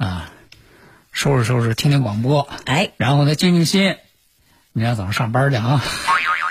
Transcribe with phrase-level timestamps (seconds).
[0.00, 0.30] 啊，
[1.12, 3.96] 收拾收拾，听听广播，哎，然后呢，静静心，
[4.72, 5.84] 明天早上上班去啊。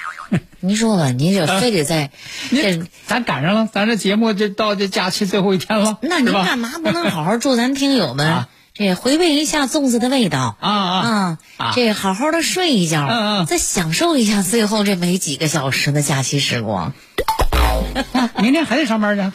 [0.59, 2.11] 您说吧，您就非得在
[2.51, 16.93] 这，你咱赶上了，咱这节目这到这假期最后一天了，那您干嘛不能好好祝咱听友们啊这回味一下粽子的味道啊啊啊啊这好好的睡一觉，再享受一下最后这没几个小时的假期时光。
[18.37, 19.31] 明天还得上班去。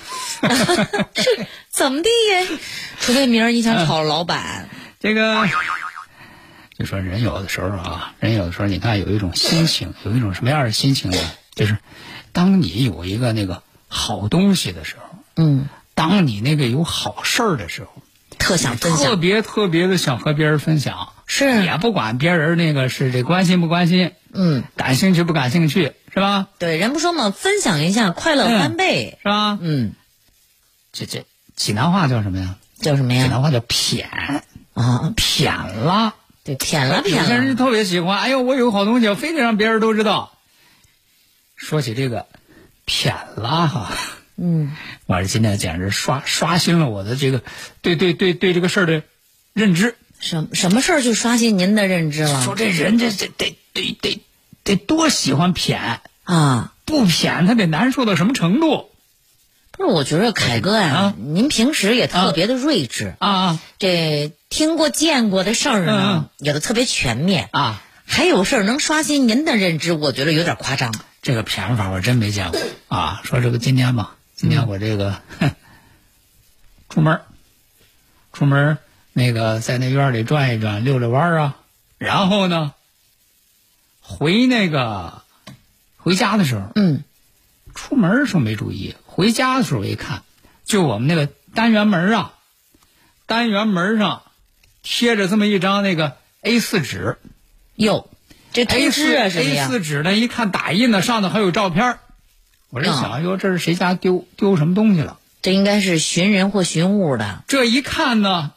[1.21, 2.59] 是怎么地呀？
[3.01, 4.69] 除非明儿你想炒老板，
[5.01, 5.47] 这个，
[6.79, 11.19] 就说人有的时候啊，人有的时候，你看有一种心情，有一种什么样的心情呢？
[11.55, 11.77] 就是
[12.33, 18.03] 当你有一个那个好东西的时候，嗯，当你那个有好事儿的时候，
[18.39, 19.07] 特想分享。
[19.07, 21.65] 特，别特别的想和别人分享，是。
[21.65, 26.47] 也不管别人那个是这关心不关心，嗯，感兴趣不感兴趣，是吧？
[26.61, 29.59] 对，人不说嘛，分享一下，快乐翻倍，是吧？
[29.61, 29.93] 嗯，
[30.93, 31.25] 这这
[31.57, 32.57] 济南话叫什么呀？
[32.81, 33.25] 叫什么呀？
[33.25, 34.05] 济南话叫谝，
[34.75, 36.15] 啊，谝了。
[36.43, 40.37] 对，谝了有骗了，些人就特别喜欢，哎呦，我有个好东西，我非得让别人都知道。
[41.57, 42.27] 说起这个
[42.87, 43.93] 谝了哈，
[44.37, 47.43] 嗯，我这今天简直刷刷新了我的这个
[47.81, 49.03] 对对对对这个事儿的
[49.55, 49.97] 认知。
[50.21, 54.23] 什什么事儿就刷新您的认知了说这人这这得得得
[54.63, 56.73] 得多喜欢谝，啊？
[56.85, 58.91] 不谝他得难受到什么程度
[59.77, 67.83] 不是，我觉得凯哥呀啊，您平时也特别的睿智，啊这听过见过的事儿嗯呢，也都特别全面，啊！
[68.07, 70.95] 还有事儿能刷新您的认知，我觉得有点夸张。
[71.23, 72.61] 这个偏法我真没见过。
[72.89, 73.21] 啊！
[73.25, 75.51] 说这个今天吧，今天我这个、哼
[76.91, 77.23] 出门儿，
[78.33, 78.79] 出门儿
[79.13, 81.57] 那个在那院里转一转，溜溜弯儿啊，
[81.99, 82.75] 然后呢，
[84.01, 85.23] 回那个
[85.97, 87.03] 回家的时候，嗯，
[87.75, 90.25] 出门的时候没注意，回家的时候一看，
[90.65, 92.33] 就我们那个单元门啊，
[93.27, 94.23] 单元门上
[94.83, 97.17] 贴着这么一张那个 A 四纸
[97.77, 98.11] 哟，
[98.53, 101.99] 这通知啊4什么 A 呀？4纸呢，一看打印的，上头还有照片儿
[102.71, 105.21] 我这想，哟，这是谁家丢丢什么东西了？
[105.43, 108.51] 这应该是寻人或寻物的，这一看呢，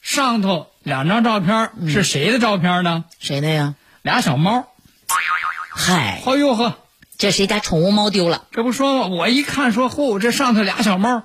[0.00, 3.04] 上头两张照片儿是谁的照片呢？
[3.18, 3.74] 谁的呀？
[4.02, 4.68] 俩小猫。
[5.74, 6.78] 嗨，哎呦呵，
[7.18, 8.46] 这谁家宠物猫丢了？
[8.52, 9.06] 这不说吗？
[9.08, 11.24] 我一看说，嚯，这上头俩小猫，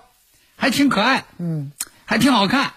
[0.58, 1.72] 还挺可爱，嗯，
[2.06, 2.74] 还挺好看。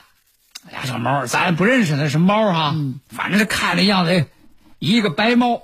[0.70, 2.74] 俩小猫，咱也不认识那是猫哈，
[3.08, 4.26] 反正是看那样子，
[4.78, 5.62] 一个白猫，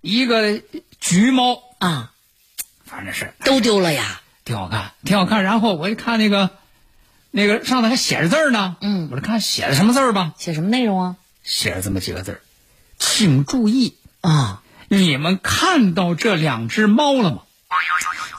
[0.00, 0.62] 一个
[1.00, 2.12] 橘猫，啊，
[2.86, 4.22] 反正是都丢了呀。
[4.44, 5.44] 挺好看，挺好看。
[5.44, 6.48] 然后我一看那个，
[7.30, 11.16] 那个上头还写着字儿呢，嗯我就看写的什么字儿吧，写什么内容啊？
[11.42, 12.40] 写了这么几个字儿，
[12.98, 17.42] 请注意，啊，你们看到这两只猫了吗？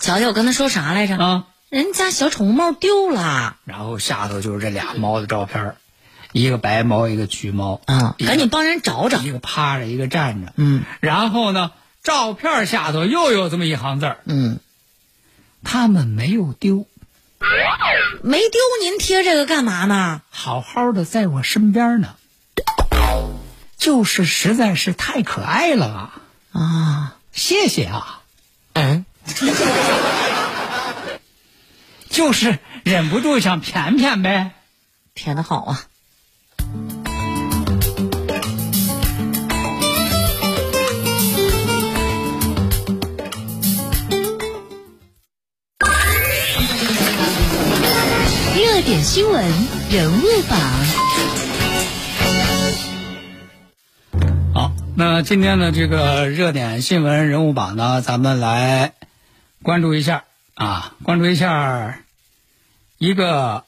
[0.01, 1.17] 瞧瞧，我跟他说啥来着？
[1.17, 5.75] 啊，人家小宠物猫丢了然后下头就是这俩猫的照片儿，
[6.31, 9.19] 一个白猫，一个橘猫，啊，赶紧帮人找找。
[9.19, 11.71] 一个趴着，一个站着，嗯然后呢，
[12.01, 14.59] 照片下头又有这么一行字儿，嗯，
[15.63, 16.87] 他们没有丢，
[18.23, 20.21] 没丢，您贴这个干嘛呢？
[20.29, 22.15] 好好的在我身边呢，
[23.77, 26.21] 就是实在是太可爱了啊！
[26.51, 28.21] 啊，谢谢啊，
[28.73, 29.05] 嗯，
[32.09, 34.51] 就是忍不住想舔舔呗。
[35.13, 35.83] 舔的好啊。
[48.55, 49.45] 热点新闻
[49.91, 50.98] 人物榜。
[54.99, 58.95] 那今天的这个热点新闻人物榜呢，咱们来
[59.63, 60.25] 关注一下
[60.55, 62.01] 啊，关注一下
[62.97, 63.63] 一个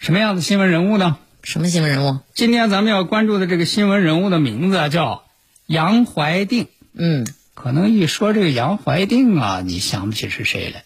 [0.00, 1.18] 什么样的新闻人物呢？
[1.44, 2.18] 什么新闻人物？
[2.34, 5.22] 今天咱们要关注的这个新闻人物的名字叫
[5.66, 6.66] 杨怀定。
[6.94, 10.82] 嗯，可能一说这个杨怀定啊，你想不起是谁来。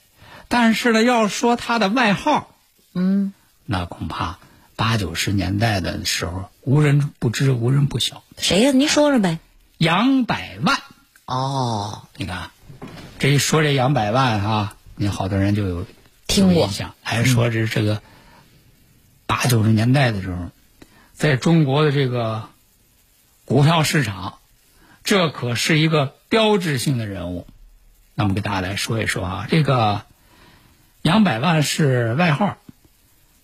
[0.48, 2.54] 但是呢，要说他的外号，
[2.92, 3.32] 嗯，
[3.64, 4.40] 那恐怕
[4.76, 8.22] 八九十年代的时候无人不知，无人不晓。
[8.36, 9.38] 谁呀、您说说呗。
[9.78, 10.78] 杨百万，
[11.26, 12.50] 哦，你看，
[13.18, 15.86] 这一说这杨百万啊，你好多人就有
[16.26, 18.00] 听过印象，还说这这个
[19.26, 20.50] 八九十年代的时候，
[21.12, 22.48] 在中国的这个
[23.44, 24.38] 股票市场，
[25.04, 27.46] 这可是一个标志性的人物。
[28.14, 30.06] 那我们给大家来说一说啊，这个
[31.02, 32.56] 杨百万是外号，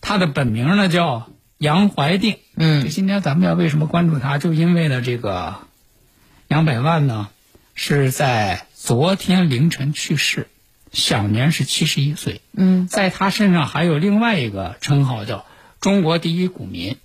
[0.01, 1.29] 他的本名呢叫
[1.59, 2.39] 杨怀定。
[2.57, 4.39] 嗯今天咱们要为什么关注他？
[4.39, 5.57] 就因为呢，这个
[6.53, 7.31] 杨百万呢
[7.75, 10.49] 是在昨天凌晨去世，
[10.93, 12.43] 享年是七十一岁。
[12.53, 15.47] 嗯，在他身上还有另外一个称号叫
[15.81, 16.99] “中国第一股民”。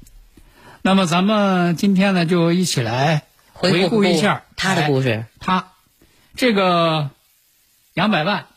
[0.83, 3.23] 那么咱们今天呢，就一起来
[3.53, 5.23] 回顾一下他的故事。
[5.39, 5.69] 他
[6.35, 7.09] 这个
[7.93, 8.47] 杨百万，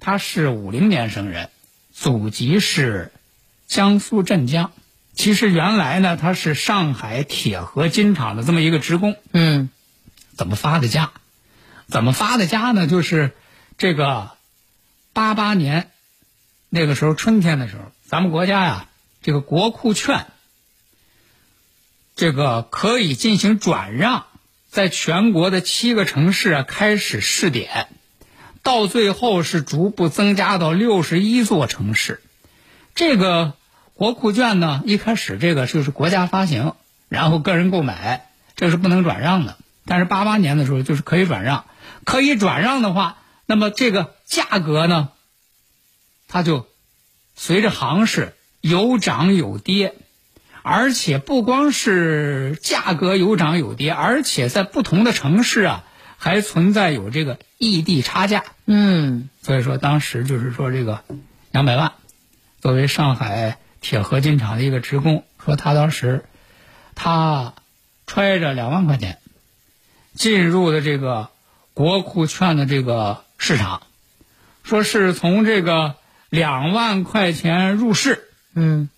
[0.00, 1.50] 他是五零年生人，
[1.92, 3.12] 祖籍是
[3.66, 4.72] 江苏镇江。
[5.12, 9.16] 其实原来呢，他是上海铁合金厂的这么一个职工。
[9.30, 9.68] 嗯
[10.36, 11.10] 怎么发的家？
[11.86, 12.86] 怎么发的家呢？
[12.86, 13.36] 就是
[13.76, 14.30] 这个
[15.12, 15.90] 八八年
[16.70, 18.88] 那个时候春天的时候，咱们国家呀，
[19.22, 20.26] 这个国库券
[22.16, 24.26] 这个可以进行转让，
[24.70, 27.88] 在全国的七个城市啊开始试点，
[28.62, 32.22] 到最后是逐步增加到六十一座城市。
[32.94, 33.54] 这个
[33.94, 36.74] 国库券呢，一开始这个就是国家发行，
[37.08, 39.58] 然后个人购买，这是不能转让的。
[39.86, 41.64] 但是八八年的时候就是可以转让，
[42.04, 45.10] 可以转让的话，那么这个价格呢，
[46.28, 46.66] 它就
[47.34, 49.94] 随着行市有涨有跌，
[50.62, 55.84] 而且不光是价格有涨有跌，而且在不同的城市啊，
[56.16, 58.44] 还存在有这个异地差价。
[58.66, 61.04] 嗯所以说，当时就是说，这个
[61.50, 61.92] 杨百万
[62.62, 66.24] 作为上海铁合金厂的一个职工，说他当时
[66.94, 67.52] 他
[68.06, 69.18] 揣着两万块钱
[70.14, 71.30] 进入的这个
[71.74, 73.82] 国库券的这个市场，
[74.62, 75.96] 说是从这个
[76.30, 78.88] 两万块钱入市，嗯，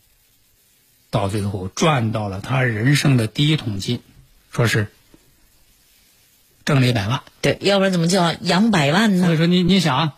[1.11, 4.03] 到最后赚到了他人生的第一桶金，
[4.53, 4.89] 说是
[6.65, 7.23] 挣了一百万。
[7.41, 9.25] 对，要不然怎么叫杨百万呢？
[9.25, 10.13] 所以说你你想，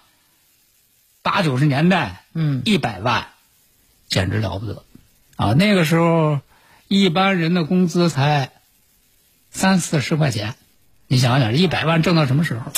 [1.23, 3.29] 八九十年代，嗯一百万，
[4.09, 4.83] 简直了不得，
[5.37, 6.41] 啊，那个时候
[6.89, 8.51] 一般人的工资才
[9.51, 10.57] 三四十块钱，
[11.09, 12.73] 你想想，一百万挣到什么时候？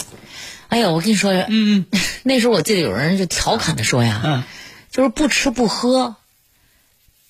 [0.69, 1.87] 哎呀，我跟你说，嗯
[2.23, 4.45] 那时候我记得有人就调侃的说呀，嗯
[4.91, 6.17] 就是不吃不喝，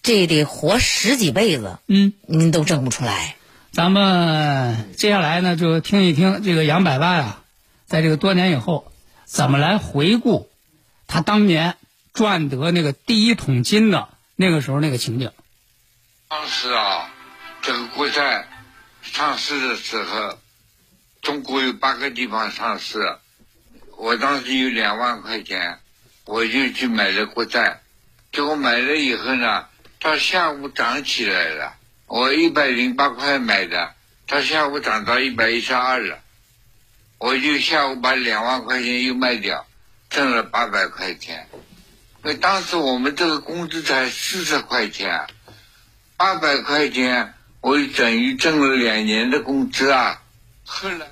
[0.03, 3.37] 这得活十几辈子，嗯，您都挣不出来。
[3.73, 7.43] 咱们接下来呢，就听一听这个杨百万啊，
[7.87, 8.93] 在这个多年以后，
[9.25, 10.51] 怎么来回顾
[11.07, 11.77] 他当年
[12.13, 15.31] 赚得那个第一桶金的那个时候那个情景。
[16.29, 17.11] 当时啊，
[17.63, 18.47] 这个国债
[19.03, 20.39] 上市的时候，
[21.31, 23.17] 中国有八个地方上市，
[23.97, 25.79] 我当时有两万块钱，
[26.25, 27.83] 我就去买了国债，
[28.33, 29.67] 结果买了以后呢，
[30.01, 31.77] 到下午涨起来了，
[32.07, 33.95] 我一百零八块买的，
[34.27, 36.19] 到下午涨到一百一十二了，
[37.19, 39.65] 我就下午把两万块钱又卖掉，
[40.09, 41.47] 挣了八百块钱。
[42.25, 45.29] 因为当时我们这个工资才四十块钱。
[46.17, 50.21] 八百块钱，我等于挣了两年的工资啊！
[50.67, 51.07] 后来，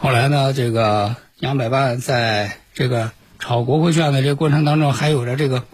[0.00, 5.64] 后来呢，这个杨百万在这个炒国库券的这个过程当中，还有着这个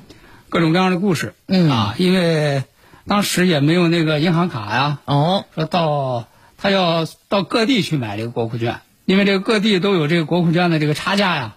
[0.48, 1.34] 各种各样的故事。
[1.46, 2.64] 嗯啊，因为
[3.06, 6.26] 当时也没有那个银行卡呀，哦，说到
[6.56, 11.56] 他要到各地去买这个国库券，因为这个各地都有这个国库券的这个差价呀，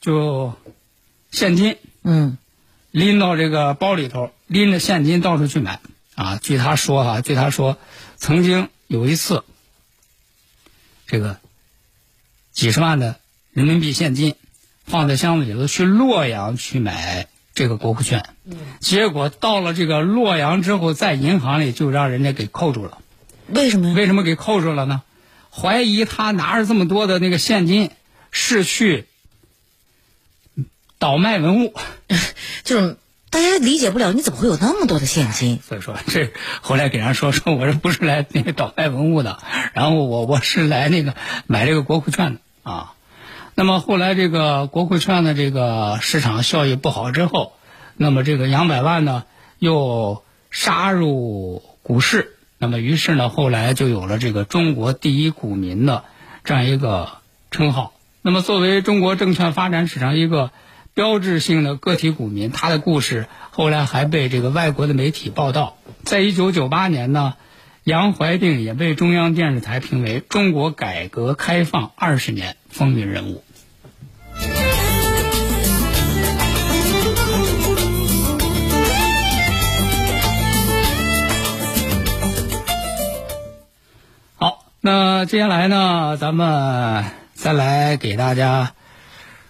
[0.00, 0.54] 就
[1.30, 2.36] 现金嗯
[2.90, 5.78] 拎到这个包里头，拎着现金到处去买
[6.16, 6.40] 啊。
[6.42, 7.78] 据他说哈、据他说，
[8.16, 9.44] 曾经有一次，
[11.06, 11.38] 这个
[12.56, 13.16] 几十万的
[13.52, 14.34] 人民币现金
[14.86, 18.24] 放在箱子里头去洛阳去买这个国库券，
[18.80, 22.96] 结果到了这个洛阳之后，在银行里就让人家给扣住了。
[23.46, 23.94] 为什么呀？
[23.94, 25.02] 为什么给扣住了呢？
[25.50, 27.90] 怀疑他拿着这么多的那个现金
[28.30, 29.04] 是去
[30.98, 31.74] 倒卖文物。
[32.64, 32.96] 就是
[33.28, 35.60] 大家理解不了，你怎么会有那么多的现金？
[35.66, 36.32] 所以说这
[36.62, 39.42] 后来给人说说我这不是来那个倒卖文物的，
[39.74, 41.14] 然后我我是来那个
[41.46, 42.94] 买这个国库券的啊。
[43.54, 47.52] 那么后来这个国库券的这个市场效益不好之后，
[47.96, 49.24] 那么这个杨百万呢
[49.58, 56.04] 又杀入股市，那么于是呢后来就有了这个中国第一股民的
[56.44, 57.08] 这样一个
[57.50, 57.92] 称号。
[58.20, 60.50] 那么作为中国证券发展史上一个
[60.92, 65.76] 标志性的个体股民，他的故事后来还被这个外国的媒体报道。
[66.02, 67.34] 在一九九八年呢，
[67.86, 73.44] 杨怀定也被中央电视台评为中国改革开放二十年风云人物。
[84.34, 88.72] 好，那接下来呢，咱们再来给大家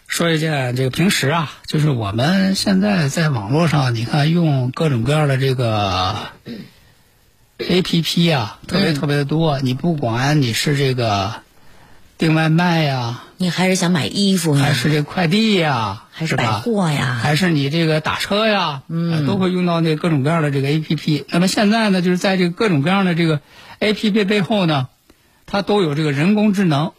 [0.06, 6.14] 说一件这个平时啊，就是我们现在在网络上，你看用各种各样的这个
[7.58, 9.58] A P P 啊，特别特别的多。
[9.60, 11.36] 你不管你是这个
[12.18, 21.24] 订外卖呀、你还是想买衣服呀还，是这快递呀，还是吧百货呀还是你这个打车呀，嗯，都会用到那各种各样的这个 A P P。
[21.30, 23.40] 那么现在呢，就是在这个各种各样的这个
[23.78, 24.88] A P P 背后呢，
[25.46, 26.92] 它都有这个人工智能，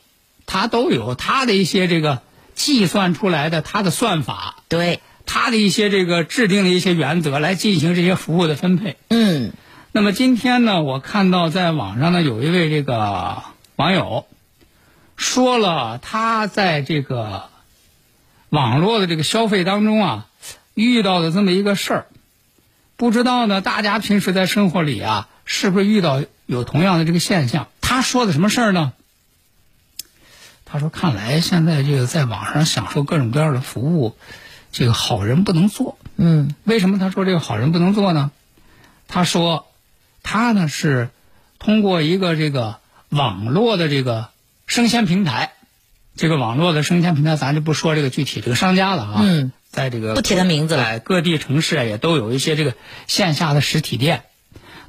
[0.45, 2.21] 它都有它的一些这个
[2.55, 8.97] 计算出来的它的算法，对，它的一些这个制定的一些原则来进行这些服务的分配。
[9.09, 9.51] 嗯，
[9.97, 13.41] 那么今天呢，我看到在网上呢有一位这个
[13.77, 14.27] 网友
[15.15, 17.49] 说了他在这个
[18.49, 20.27] 网络的这个消费当中啊
[20.75, 22.05] 遇到的这么一个事儿，
[22.95, 27.67] 不知道呢大家平时在生活里啊是不是遇到有同样的这个现象？
[27.81, 28.93] 他说的什么事儿呢？
[30.63, 34.15] 他说：“看来现在这个在网上享受各种各样的服务，
[34.71, 35.97] 这个好人不能做。
[36.17, 38.29] 嗯，为什么他说这个好人不能做呢？
[39.07, 39.65] 他说，
[40.29, 41.09] 他呢是
[41.57, 44.27] 通过一个这个网络的这个
[44.65, 45.53] 生鲜平台，
[46.17, 49.21] 这个网络的生鲜平台，咱就不说这个具体这个商家了啊。
[49.23, 52.73] 嗯，在这个不提他名字了哎各地城市啊也都有一些这个
[53.07, 54.23] 线下的实体店。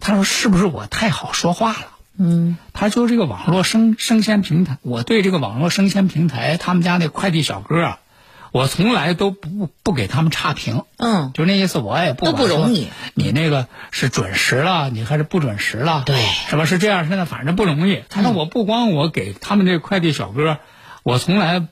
[0.01, 1.87] 他说是不是我太好说话了？
[2.19, 8.01] 嗯，他说这个网络生生鲜平台，我对这个网络生鲜平台他们家那快递小哥啊，
[8.53, 10.85] 我从来都不不给他们差评。
[10.97, 16.03] 嗯，就那意思，我也不都不容易你那个是准时了，你还是不准时了？
[16.07, 16.65] 对是吧？
[16.65, 18.03] 是这样，现在反正不容易。
[18.09, 20.59] 他说我不光我给他们这快递小哥，
[21.03, 21.67] 我从来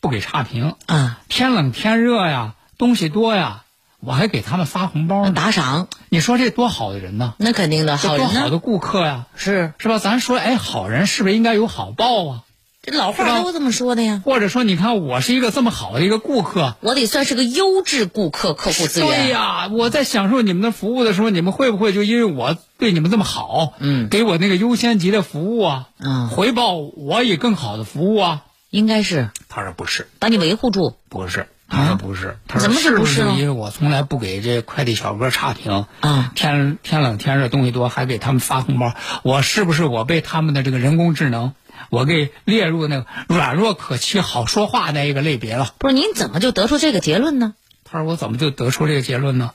[0.00, 0.74] 不给差评。
[0.86, 3.64] 啊，天冷天热呀，东西多呀，
[4.00, 5.32] 我还给他们发红包呢。
[5.32, 7.34] 打赏，你说这多好的人呢？
[7.38, 9.98] 那肯定的，好人好的顾客呀，是是吧？
[9.98, 12.42] 咱说，哎，好人是不是应该有好报啊？
[12.90, 14.22] 这老话都这么说的呀。
[14.24, 19.08] 或者说，你看我是一个这么好的一个顾客，我得算是个优质顾客，客户资源。
[19.08, 28.42] 对呀，我在享受你们的服务的时候，你们会不会就因为我对你们这么好，嗯给我那个优先级的服务啊，嗯回报我以更好的服务啊？
[28.70, 30.94] 应该是他说不是，把你维护住。
[31.08, 41.52] 不是，他说不是，他说是不是就不是因为我从来不给这快递小哥差评啊天天冷天热东西多还给他们发红包，我是不是我被他们的这个人工智能，
[41.90, 45.74] 我给列入那个软弱可欺、好说话那一个类别了？
[45.78, 47.54] 不是您怎么就得出这个结论呢？
[47.84, 49.52] 他说我怎么就得出这个结论呢？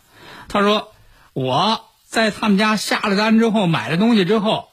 [0.50, 0.92] 他说
[1.34, 4.68] 我在他们家下了单之后买了东西之后，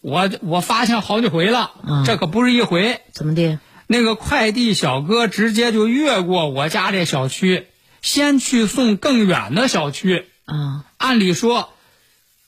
[0.00, 3.02] 我我发现好几回了，嗯这可不是一回。
[3.12, 3.58] 怎么的？
[3.86, 7.66] 那个快递小哥直接就越过我家这小区，
[8.02, 10.26] 先去送更远的小区。
[10.44, 11.70] 啊，按理说，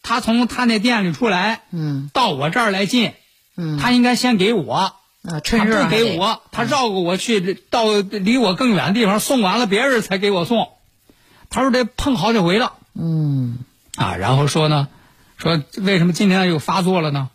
[0.02, 3.12] 他从他那店里出来，嗯到我这儿来进，
[3.56, 10.68] 嗯他应该先给我，啊，他趁热不还得给我，他绕过我去到离我更远的地方送完了，别人才给我送。
[11.50, 13.58] 他说这碰好几回了嗯
[13.96, 14.88] 啊，然后说呢，
[15.36, 17.30] 说为什么今天又发作了呢？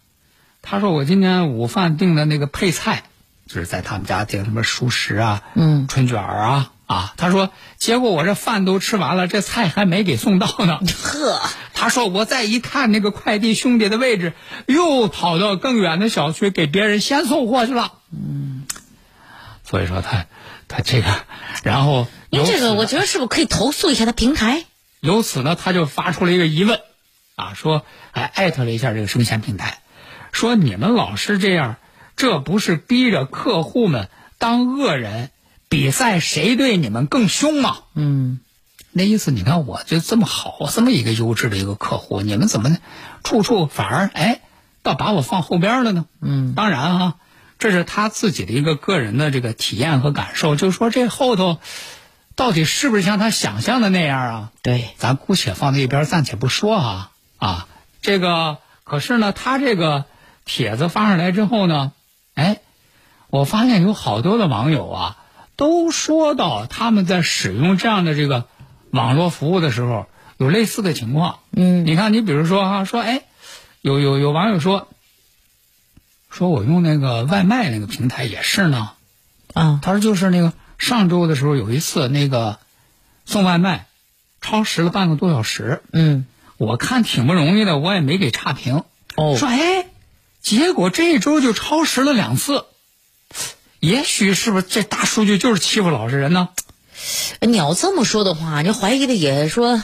[0.62, 3.04] 他说我今天午饭订的那个配菜，
[3.48, 7.14] 就是在他们家订什么熟食啊、嗯春卷儿啊啊。
[7.18, 10.80] 他说结果我这饭都吃完了，这菜还没给送到呢。
[11.04, 11.42] 呵，
[11.74, 14.34] 他说我再一看那个快递兄弟的位置，
[14.66, 17.94] 又跑到更远的小区给别人先送货去了。
[18.12, 18.66] 嗯，
[19.64, 20.26] 所以说他
[20.68, 21.08] 他这个，
[21.64, 24.66] 然后您这个我觉得是不是可以投诉一下他平台？
[25.02, 26.80] 由此呢，他就发出了一个疑问，
[27.36, 29.80] 啊，说还艾特了一下这个生鲜平台，
[30.32, 31.76] 说你们老是这样，
[32.15, 35.32] 这不是逼着客户们当恶人，
[35.70, 37.77] 比赛谁对你们更凶吗？
[37.96, 38.39] 嗯，
[38.91, 42.77] 那意思，你看我就这么好，这么一个优质的一个客户，你们怎么
[43.24, 44.41] 处处反而哎，
[44.82, 46.05] 倒把我放后边了呢？
[46.22, 47.15] 嗯，当然哈、
[47.58, 51.58] 这是他自己的一个个人的这个体验和感受，就是说这后头
[52.36, 54.51] 到底是不是像他想象的那样啊？
[54.62, 57.67] 对，咱姑且放在一边，暂且不说啊啊。
[58.01, 60.05] 这个可是呢，他这个
[60.46, 61.93] 帖子发上来之后呢，
[62.34, 62.62] 哎，
[63.30, 65.18] 我发现有好多的网友啊，
[65.56, 68.46] 都说到他们在使用这样的这个
[68.92, 71.40] 网络服务的时候有类似的情况。
[71.52, 73.22] 嗯，你看，你比如说哈、说哎，
[73.82, 74.88] 有有有网友说，
[76.30, 78.92] 说我用那个外卖那个平台也是呢。
[79.54, 82.58] 啊，他说就是那个上周的时候有一次那个
[83.25, 83.86] 送外卖
[84.42, 86.25] 超时了半个多小时，嗯，
[86.58, 88.84] 我看挺不容易的，我也没给差评。
[89.16, 89.86] 哦说哎，
[90.44, 92.66] 结果这一周就超时了两次，
[93.80, 96.50] 也许是不是这大数据就是欺负老实人呢？
[97.40, 99.82] 你要这么说的话，你怀疑的也说，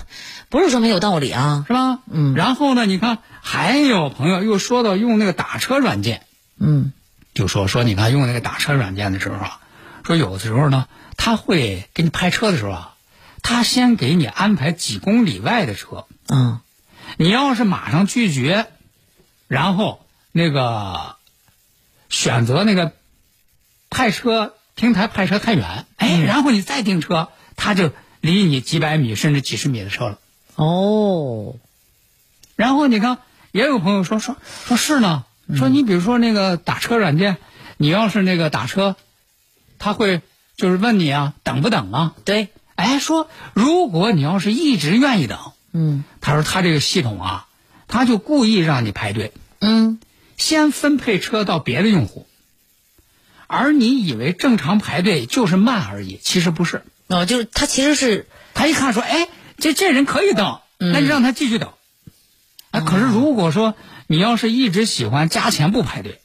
[0.50, 1.64] 不是说没有道理啊。
[1.66, 2.00] 是吧？
[2.12, 6.26] 嗯然后呢，你看还有朋友又说到用那个打车软件，
[6.60, 6.92] 嗯
[7.34, 9.60] 就说说你看用那个打车软件的时候啊，
[10.04, 12.96] 说有的时候呢，他会给你派车的时候啊，
[13.42, 16.60] 他先给你安排几公里外的车，嗯，
[17.16, 18.68] 你要是马上拒绝，
[19.48, 21.16] 然后那个
[22.10, 22.94] 选择那个
[23.90, 30.20] 派车平台派车太远，哎，然后你再订车，他就离你几百米甚至几十米的车了。
[30.56, 31.56] 哦，
[32.56, 33.20] 然后你看，
[33.52, 37.38] 也有朋友说说说是呢，说你比如说那个打车软件，
[37.78, 38.96] 你要是那个打车，
[39.78, 40.22] 他会
[40.58, 42.14] 就是问你啊，等不等啊？
[42.26, 45.40] 对，哎，说如果你要是一直愿意等，
[45.72, 46.04] 嗯。
[46.22, 47.48] 他说他这个系统啊，
[47.88, 50.00] 他就故意让你排队，嗯，
[50.40, 52.26] 先分配车到别的用户，
[53.46, 56.82] 而你以为正常排队就是慢而已，其实不是。
[57.08, 59.28] 哦，就是他其实是他一看说，哎，
[59.58, 61.74] 这这人可以等，那就让他继续等。
[62.72, 63.76] 啊，可是如果说
[64.08, 66.22] 你要是一直喜欢加钱不排队，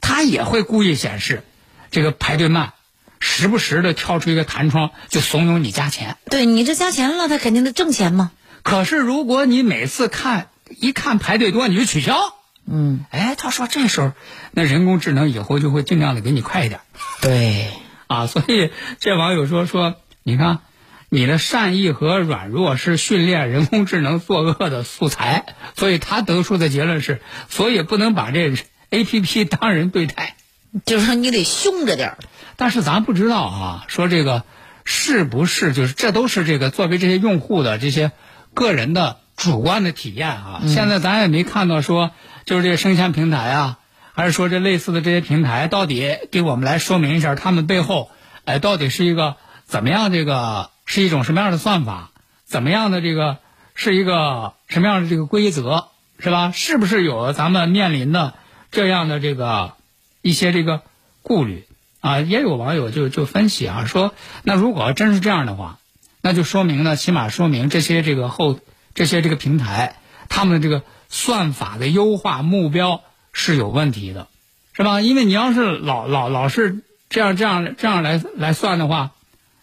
[0.00, 1.42] 他也会故意显示
[1.90, 2.74] 这个排队慢，
[3.18, 6.16] 时不时的跳出一个弹窗就怂恿你加钱。
[6.30, 8.30] 对你这加钱了，他肯定得挣钱嘛。
[8.62, 12.34] 可是如果你每次看一看排队多，你就取消，
[12.66, 14.12] 嗯，哎，他说这时候
[14.52, 16.80] 那人工智能以后就会尽量的给你快一点。
[17.20, 17.68] 对，
[18.06, 20.60] 啊，所以这网友说说，你看，
[21.08, 28.54] 你的善意和软弱是训练人工智能作恶的素材，所以他得出的结论是，所以不能把这
[28.90, 30.36] A P P 当人对待。
[30.84, 32.18] 就是说你得凶着点儿。
[32.56, 34.44] 但是咱不知道啊，说这个
[34.84, 38.12] 是不是就是这都是这个作为这些用户的这些
[38.54, 40.62] 个人的主观的体验啊。
[40.68, 42.12] 现在咱也没看到说
[42.50, 43.78] 就是这个生鲜平台啊，
[44.12, 48.10] 还是说这类似的这些平台，到底给我们来说明一下他们背后，
[48.44, 49.36] 哎，到底是一个
[49.66, 52.10] 怎么样这个是一种什么样的算法，
[52.44, 53.36] 怎么样的这个
[53.76, 56.50] 是一个什么样的这个规则，是吧？
[56.50, 58.34] 是不是有咱们面临的
[58.72, 59.74] 这样的这个
[60.20, 60.82] 一些这个
[61.22, 61.68] 顾虑？
[62.00, 65.78] 啊，也有网友就就分析啊，说那如果真是这样的话，
[66.20, 68.58] 那就说明呢，起码说明这些这个后
[68.92, 69.94] 这些这个平台，
[70.28, 74.28] 他们的这个算法的优化目标是有问题的，
[74.72, 75.02] 是吧？
[75.02, 76.78] 因为你要是老老老是
[77.10, 79.10] 这样这样这样来来算的话，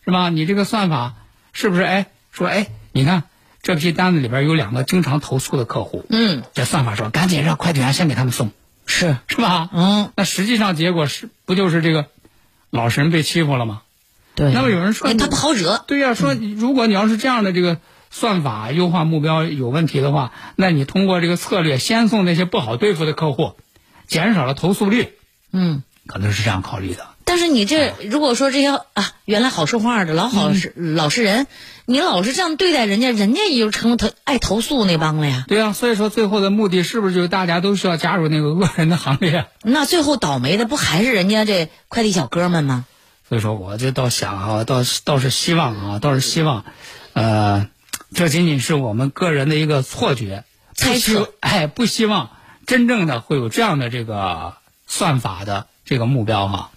[0.06, 0.30] 是吧？
[0.30, 1.16] 你这个算法
[1.54, 3.24] 是不是哎说哎，你看
[3.64, 8.52] 这批单子里边有两个经常投诉的客户，嗯，这算法说赶紧让快递员先给他们送，
[8.86, 9.70] 是，是吧？
[9.74, 12.08] 嗯，那实际上结果是不就是这个
[12.70, 13.82] 老实人被欺负了吗？
[14.36, 14.52] 对。
[14.54, 15.84] 那么有人说哎他不好惹。
[15.88, 23.54] 对呀、说如果你要是这样的这个算法优化目标有问题的话，那你通过这个策略先送那些不好对付的客户，
[24.08, 25.14] 减少了投诉率，
[25.52, 25.84] 嗯。
[26.08, 27.06] 可能是这样考虑的。
[27.26, 31.48] 但是你这如果说这些啊，原来好说话的老好是、老实人，
[31.86, 35.44] 你老是这样对待人家，人家也就成投爱投诉那帮了呀。
[35.50, 39.48] 对呀、所以说最后的目的是不是就是大家都需要加入那个恶人的行列？
[39.64, 42.86] 那最后倒霉的不还是人家这快递小哥们吗？
[43.28, 46.64] 所以说，我这倒想啊，倒是倒是希望啊，倒是希望，
[47.12, 47.68] 呃，
[48.14, 50.44] 这仅仅是我们个人的一个错觉，
[50.76, 52.32] 不猜希测哎，不希望
[52.66, 54.56] 真正的会有这样的这个
[54.88, 56.72] 算法的这个目标哈、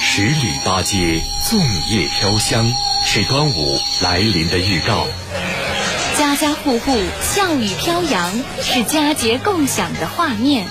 [0.00, 1.58] 十里八街粽
[1.90, 2.70] 叶飘香，
[3.06, 5.06] 是端午来临的预告。
[6.22, 8.32] 家家户户笑语飘扬，
[8.62, 10.68] 是佳节共享的画面。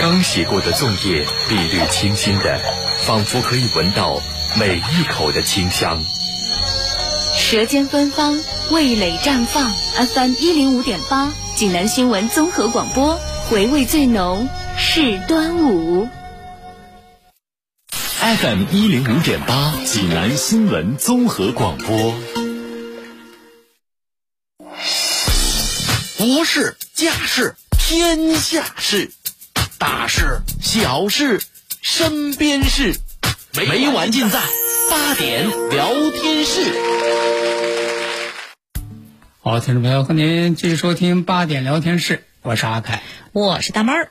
[0.00, 2.58] 刚洗过的粽叶碧绿清新的，
[3.04, 4.22] 仿佛可以闻到
[4.58, 6.02] 每一口的清香。
[7.36, 9.70] 舌尖芬芳，味蕾绽放。
[9.94, 16.08] FM 一零五点八，济南新闻综合广播，回味最浓是端午。
[18.20, 22.14] FM 一零五点八，济南新闻综合广播。
[26.24, 29.10] 国事、家事、天下事，
[29.76, 31.42] 大事、小事、
[31.82, 32.94] 身边事，
[33.52, 34.40] 每晚尽在
[34.90, 36.62] 八点聊天室。
[39.42, 43.02] 好，听众朋友，和您继续收听八点聊天室，我是阿凯。
[43.32, 44.08] 我是大妹儿，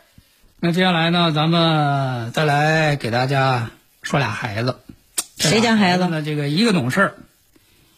[0.60, 3.71] 那接下来呢，咱们再来给大家
[4.04, 4.78] 说俩孩子。
[5.39, 6.21] 谁家孩子呢？
[6.21, 7.15] 这个一个懂事儿，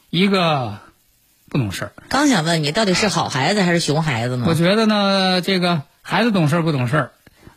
[0.10, 0.80] 一个
[1.50, 1.92] 不懂事儿。
[2.10, 4.46] 刚想问你到底是好孩子还是熊孩子呢？
[4.48, 7.12] 我觉得呢，这个孩子懂事儿不懂事儿，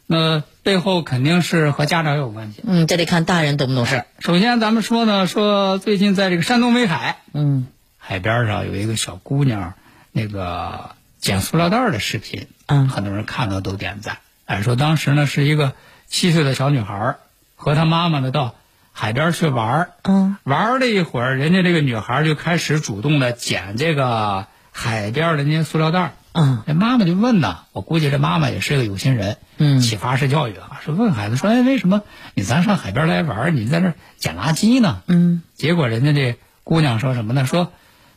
[0.06, 2.62] 那背后肯定是和家长有关系。
[2.66, 4.06] 嗯，这得看大人懂不懂事儿。
[4.20, 9.74] 首先，咱们说呢，说最近在这个山东威海，嗯，海边上有一个小姑娘，
[10.12, 14.18] 那个捡塑料袋儿的视频，嗯很多人看到都点赞。
[14.44, 15.72] 哎，说当时呢是一个
[16.06, 17.16] 七岁的小女孩
[17.54, 18.54] 和她妈妈呢到
[19.00, 26.12] 海边去玩儿，嗯，玩了一会儿，人家这个女孩就开始主动的捡这个海边的那些塑料袋儿。
[26.32, 32.02] 嗯，这妈妈就问呢，我估计这妈妈也是个有心人，嗯启发式教育啊，说问孩子说，哎，为什么
[32.34, 35.00] 你咱上海边来玩儿，你在这捡垃圾呢？
[35.06, 37.46] 嗯，结果人家这姑娘说什么呢？
[37.46, 37.72] 说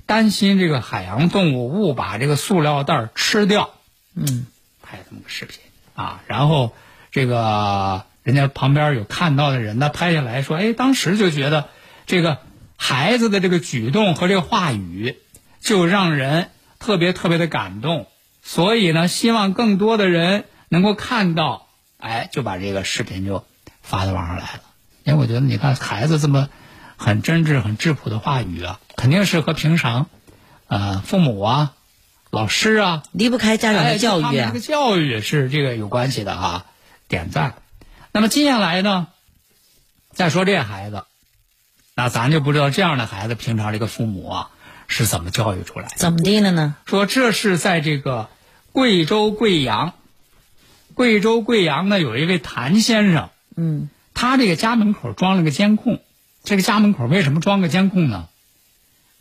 [0.08, 3.70] 担心这个海洋动物误把这个塑料袋儿吃掉，
[4.16, 4.48] 嗯，
[4.82, 5.60] 拍这么个视频
[5.94, 6.74] 啊，然后
[7.12, 11.70] 这个人家旁边有看到的人呢，拍下来说，哎，当时就觉得
[12.06, 12.38] 这个
[12.78, 15.18] 孩子的这个举动和这个话语，
[15.60, 18.08] 就让人特别特别的感动，
[18.44, 23.44] 所以呢，希望更多的人能够看到，哎，就把这个视频就
[23.82, 24.62] 发到网上来了。
[25.04, 26.48] 因为我觉得，你看孩子这么
[26.98, 30.08] 很真挚、很质朴的话语啊，肯定是和平常，
[30.68, 31.74] 呃，父母啊、
[32.30, 34.60] 老师啊，离不开家长的教育啊哎他们这个。
[34.60, 36.66] 教育是这个有关系的啊，
[37.08, 37.56] 点赞。
[38.12, 39.08] 那么接下来呢，
[40.14, 41.06] 再说这孩子，
[41.96, 44.50] 那咱就不知道这样的孩子平常这个父母啊
[44.88, 45.96] 是怎么教育出来的。
[45.96, 46.76] 怎么的了呢？
[46.86, 48.30] 说这是在这个
[48.72, 49.94] 贵州贵阳，
[50.94, 56.02] 贵州贵阳呢有一位谭先生，嗯，他这个家门口装了个监控。
[56.44, 58.28] 这个家门口为什么装个监控呢？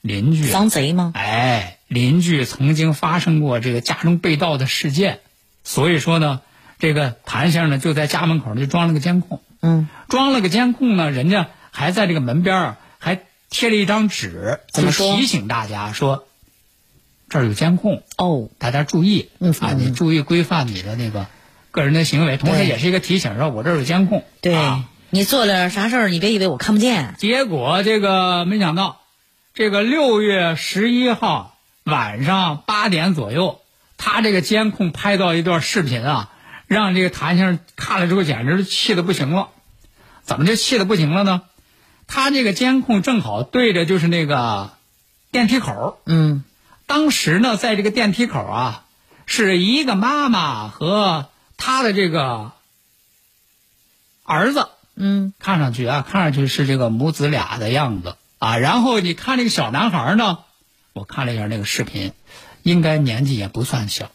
[0.01, 1.13] 邻居啊防贼吗？
[1.15, 5.21] 哎，邻居曾经发生过这个家中被盗的事件，
[5.63, 6.41] 所以说呢，
[6.81, 9.41] 这个谭先生呢就在家门口就装了个监控。
[9.63, 15.07] 嗯，装了个监控呢，人家还在这个门边儿还贴了一张纸，怎么说？
[15.07, 16.27] 就提醒大家说
[17.29, 19.79] 这儿有监控，哦，大家注意嗯啊，嗯。
[19.79, 21.27] 你注意规范你的那个
[21.71, 24.25] 个人的行为，同时也是一个提醒，说我这儿有监控。
[24.41, 24.87] 对、啊。
[25.11, 27.17] 你做了啥事儿，你别以为我看不见。
[27.19, 29.01] 结果这个没想到，
[29.55, 33.61] 这个六月十一号晚上八点左右，
[33.97, 36.31] 他这个监控拍到一段视频啊，
[36.71, 39.49] 让这个谭先生看了之后简直是气的不行了。
[40.23, 41.43] 怎么就气的不行了呢？
[42.07, 44.71] 他这个监控正好对着就是那个
[45.33, 46.45] 电梯口，嗯，
[46.87, 48.85] 当时呢，在这个电梯口啊，
[49.27, 52.53] 是一个妈妈和他的这个
[54.23, 54.69] 儿子。
[54.95, 58.59] 嗯，看上去啊，看上去是这个母子俩的样子啊。
[58.59, 60.39] 然后你看这个小男孩呢，
[60.93, 62.13] 我看了一下那个视频，
[62.63, 64.13] 应该年纪也不算小，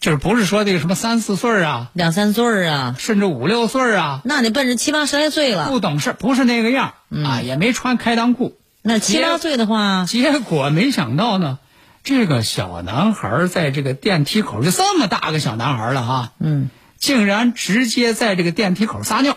[0.00, 5.68] 就是不是说那个什么三四岁啊，两三岁儿啊，甚至五六岁啊，那得奔着七八十来岁了。
[5.68, 8.58] 不懂事，不是那个样啊，也没穿开裆裤。
[8.82, 11.58] 那七八岁的话，结果没想到呢，
[12.04, 19.36] 这个小男孩在这个电梯口，就这么大个小男孩了哈，嗯，竟然直接在这个电梯口撒尿。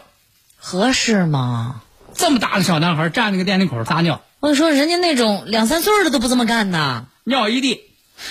[0.58, 1.82] 合适吗？
[2.14, 7.06] 这么大个小男孩站那个电梯口撒尿，我跟你说，人家那种两三岁儿的都不这么干呐。
[7.24, 7.80] 尿一地。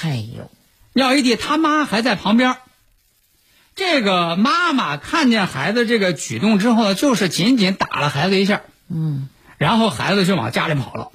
[0.03, 0.51] 哎呦，
[0.99, 2.57] 尿一地，他妈还在旁边。
[3.77, 11.13] 这个妈妈看见孩子这个举动之后呢，就是仅仅打了孩子一下，嗯，然后孩子就往家里跑了。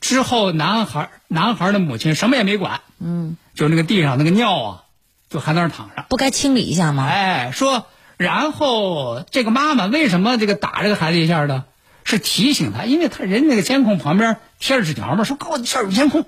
[0.00, 4.82] 之后，男孩男孩的母亲什么也没管，嗯，就那个地上那个尿啊，
[5.28, 6.04] 就还在那儿躺着。
[6.08, 7.06] 不该清理一下吗？
[7.06, 11.64] 哎，说，然后这个妈妈为什么这个打这个孩子一下呢？
[12.02, 16.26] 是提醒他，因为他人那个监控旁边贴着纸条嘛，说告诉你这有监控，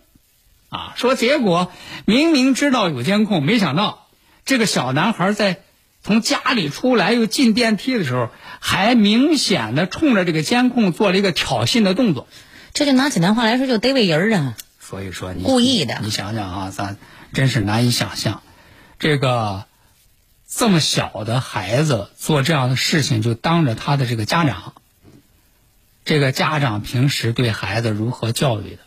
[0.73, 1.71] 啊，说结果
[2.07, 4.09] 明明知道有监控，没想到
[4.47, 5.61] 这个小男孩在
[6.03, 12.27] 从家里出来又进电梯的时候，还明显的冲着这个监控做了一个挑衅的动作。
[12.73, 14.57] 这就拿济南话来说，就逮喂人儿啊。
[14.81, 16.97] 所以说你故意的你想想啊，咱
[17.35, 18.43] 真是难以想象，
[18.99, 19.67] 这个
[20.49, 24.73] 这么小的孩子做这样的事情，就当着他的这个家长，
[26.07, 28.79] 这个家长平时对孩子如何教育的？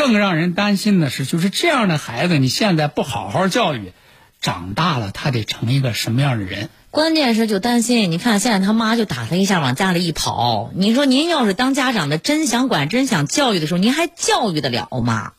[0.00, 3.92] 更让人担心的是就是这样的孩子你现在不好好教育
[4.40, 6.70] 长大了他得成一个什么样的人？
[6.90, 15.32] 关键是就担心你看现在他妈就打他一下往家里一跑您说您要是当家长的真想管真想教育的时候您还教育得了吗？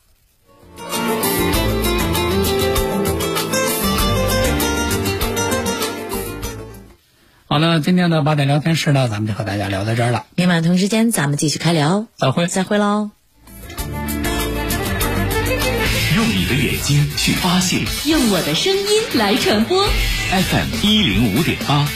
[7.48, 10.28] 好了今天的八点聊天室呢咱们就和大家聊到这儿了。
[10.36, 12.06] 明晚同一时间咱们继续开聊。
[12.16, 12.46] 再会。
[12.46, 13.10] 再会喽。
[16.16, 19.88] 用你的眼睛去发现用我的声音来传播。
[20.30, 21.88] FM 一零五点八，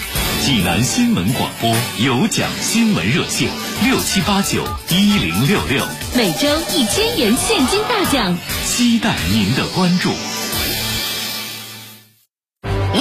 [0.42, 3.50] 济南新闻广播有奖新闻热线
[3.84, 8.38] 六七八九一零六六，每周一千元现金大奖。
[8.66, 10.12] 期待您的关注。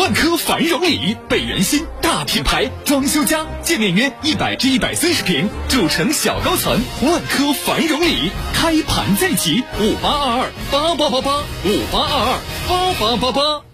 [0.04, 6.78] 万科繁荣里，北园新大品牌，装修家，建面约一百至一百三十平，主城小高层。
[7.00, 12.38] 万科繁荣里开盘在即，五八二二八八八八，五八二
[12.68, 13.73] 二八八八八。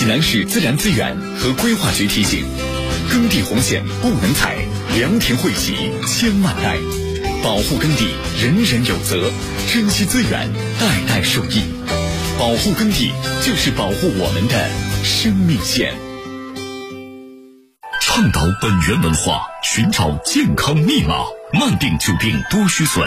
[0.00, 2.42] 济南市自然资源和规划局提醒：
[3.10, 4.56] 耕地红线不能踩，
[4.96, 5.74] 良田惠喜
[6.06, 6.78] 千万代。
[7.42, 8.06] 保护耕地，
[8.42, 9.30] 人人有责；
[9.70, 11.64] 珍惜资源，代代受益。
[12.38, 13.12] 保护耕地，
[13.44, 14.70] 就是保护我们的
[15.04, 15.92] 生命线。
[18.00, 21.16] 倡导本源文化，寻找健康密码，
[21.52, 23.06] 慢病久病多虚损。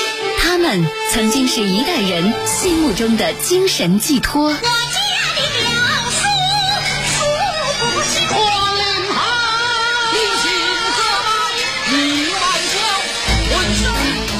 [1.11, 4.55] 曾经是一代人心目中的精神寄托。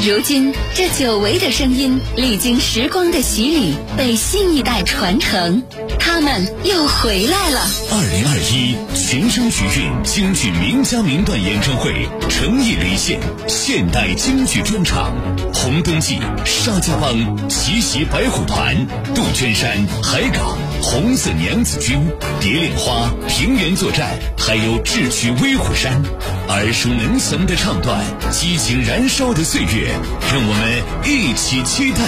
[0.03, 5.61] 如今，这久违的声音历经时光的洗礼，被新一代传承，
[5.99, 7.61] 他们又回来了。
[7.91, 8.75] 二零二一
[9.11, 15.11] 全声曲韵京剧名家名段演唱会诚意离线现代京剧专场，
[15.53, 18.73] 红灯记、沙家浜、奇袭白虎团、
[19.13, 22.01] 杜鹃山、海港、红色娘子军、
[22.39, 26.01] 蝶恋花、平原作战，还有智取威虎山，
[26.47, 29.91] 耳熟能详的唱段，激情燃烧的岁月，
[30.31, 31.99] 让我们一起期待。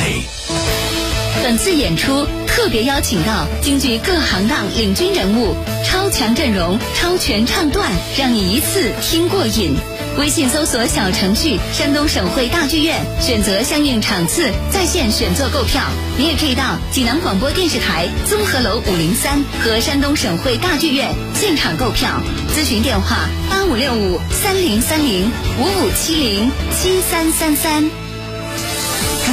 [1.44, 9.76] 本次演出特别邀请到京剧各行当领军人物，超强阵容、超全唱段，让你一次听过瘾。
[10.20, 15.82] 微信搜索小程序“山东省会大剧院”，选择相应场次，在线选座购票。
[16.16, 22.22] 你也可以到济南广播电视台综合楼五零三和山东省会大剧院现场购票。
[22.56, 27.90] 咨询电话：八五六五三零三零五五七零七三三三。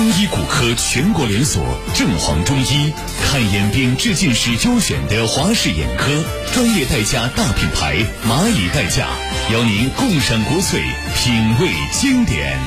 [0.00, 1.62] 中医骨科全国连锁
[1.94, 2.90] 正黄中医，
[3.22, 9.08] 看眼病治近视优选的华视眼科，专业代驾大品牌蚂蚁代驾，
[9.52, 10.80] 邀您共赏国粹，
[11.14, 12.58] 品味经典。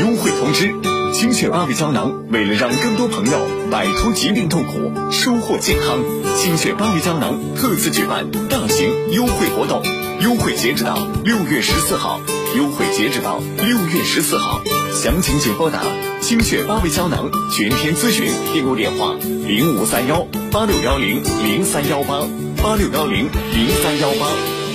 [0.00, 0.72] 优惠通知：
[1.12, 6.02] 清血八味胶囊为了让更多朋友摆脱疾病痛苦，收获健康，
[6.34, 9.82] 清血八味胶囊特此举办大型优惠活动，
[10.22, 12.22] 优惠截止到六月十四号。
[12.54, 14.60] 优惠截止到六月十四号，
[14.94, 15.82] 详情请拨打
[16.20, 19.14] 清血八味胶囊全天咨询订购电话
[19.46, 22.20] 零五三幺八六幺零零三幺八
[22.62, 24.26] 八六幺零零三幺八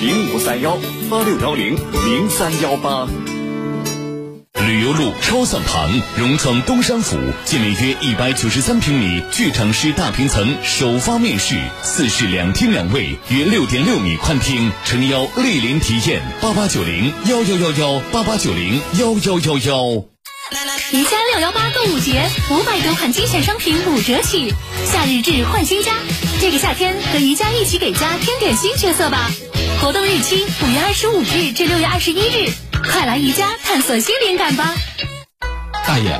[0.02, 0.78] 零五三幺
[1.10, 3.08] 八六幺零零三幺八。
[4.66, 16.22] 旅游路超算旁，融创东山府，建面约一百九十三平米剧场式大平层，首发面试，四室两厅两卫，约六点六米宽厅，诚邀莅临体验。
[16.42, 20.06] 八八九零幺幺幺幺八八九零幺幺幺幺。
[20.92, 24.54] 宜家六幺八购物节，五百多款精选商品五折起，
[24.86, 25.94] 夏日至换新家。
[26.42, 29.32] 这个夏天和宜家一起给家添点新角色吧！
[29.82, 32.52] 活动日期五月二十五日至六月二十一日，
[32.90, 34.74] 快来宜家探索新灵感吧！
[35.86, 36.20] 大爷，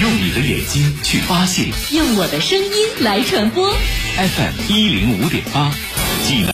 [0.00, 3.72] 用你的眼睛去发现用我的声音来传播。
[3.72, 5.72] FM 一零五点八，
[6.22, 6.44] 济南。